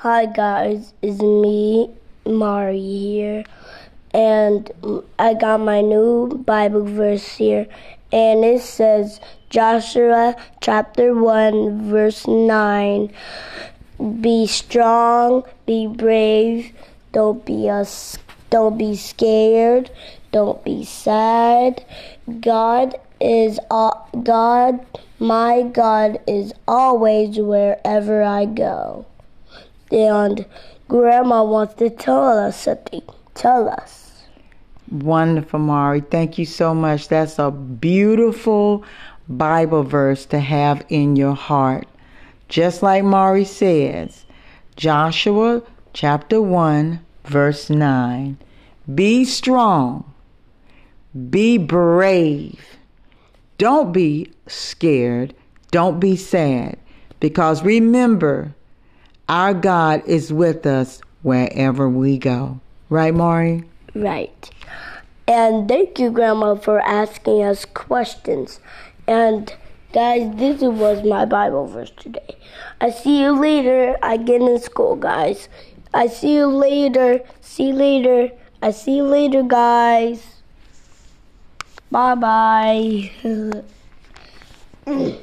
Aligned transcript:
Hi 0.00 0.26
guys, 0.26 0.92
it's 1.00 1.22
me, 1.22 1.88
Mari 2.26 2.78
here, 2.78 3.44
and 4.12 4.70
I 5.18 5.32
got 5.32 5.60
my 5.60 5.80
new 5.80 6.36
Bible 6.44 6.84
verse 6.84 7.36
here, 7.36 7.66
and 8.12 8.44
it 8.44 8.60
says 8.60 9.20
Joshua 9.48 10.36
chapter 10.60 11.14
1, 11.14 11.88
verse 11.90 12.26
9 12.26 13.10
Be 14.20 14.46
strong, 14.46 15.44
be 15.64 15.86
brave, 15.86 16.74
don't 17.12 17.42
be 17.46 17.68
a, 17.68 17.86
don't 18.50 18.76
be 18.76 18.96
scared, 18.96 19.90
don't 20.30 20.62
be 20.62 20.84
sad. 20.84 21.82
God 22.42 22.96
is 23.18 23.58
God, 23.70 24.86
my 25.18 25.62
God 25.62 26.18
is 26.26 26.52
always 26.68 27.38
wherever 27.38 28.22
I 28.22 28.44
go. 28.44 29.06
And 29.90 30.46
Grandma 30.88 31.42
wants 31.44 31.74
to 31.74 31.90
tell 31.90 32.38
us 32.38 32.62
something. 32.62 33.02
Tell 33.34 33.68
us. 33.68 34.22
Wonderful, 34.90 35.58
Mari. 35.58 36.00
Thank 36.00 36.38
you 36.38 36.44
so 36.44 36.74
much. 36.74 37.08
That's 37.08 37.38
a 37.38 37.50
beautiful 37.50 38.84
Bible 39.28 39.82
verse 39.82 40.26
to 40.26 40.38
have 40.38 40.84
in 40.88 41.16
your 41.16 41.34
heart. 41.34 41.88
Just 42.48 42.82
like 42.82 43.02
Mari 43.02 43.44
says, 43.44 44.24
Joshua 44.76 45.62
chapter 45.92 46.40
1, 46.40 47.00
verse 47.24 47.68
9. 47.68 48.38
Be 48.94 49.24
strong, 49.24 50.12
be 51.30 51.58
brave. 51.58 52.78
Don't 53.58 53.92
be 53.92 54.30
scared, 54.46 55.34
don't 55.72 55.98
be 55.98 56.14
sad, 56.14 56.78
because 57.18 57.64
remember, 57.64 58.54
our 59.28 59.54
God 59.54 60.02
is 60.06 60.32
with 60.32 60.66
us 60.66 61.00
wherever 61.22 61.88
we 61.88 62.18
go. 62.18 62.60
Right, 62.88 63.14
Mari? 63.14 63.64
Right. 63.94 64.50
And 65.26 65.68
thank 65.68 65.98
you, 65.98 66.10
Grandma, 66.10 66.54
for 66.54 66.80
asking 66.80 67.42
us 67.42 67.64
questions. 67.64 68.60
And 69.08 69.52
guys, 69.92 70.36
this 70.36 70.60
was 70.60 71.02
my 71.04 71.24
Bible 71.24 71.66
verse 71.66 71.90
today. 71.90 72.36
I 72.80 72.90
see 72.90 73.20
you 73.20 73.32
later. 73.32 73.96
I 74.02 74.18
get 74.18 74.40
in 74.40 74.60
school, 74.60 74.94
guys. 74.94 75.48
I 75.92 76.06
see 76.06 76.34
you 76.34 76.46
later. 76.46 77.20
See 77.40 77.68
you 77.68 77.74
later. 77.74 78.30
I 78.62 78.70
see 78.70 78.96
you 78.98 79.04
later, 79.04 79.42
guys. 79.42 80.22
Bye 81.90 82.14
bye. 82.14 83.10